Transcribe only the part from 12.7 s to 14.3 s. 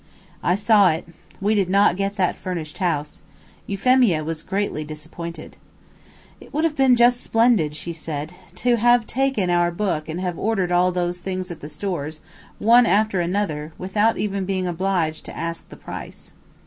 after another, without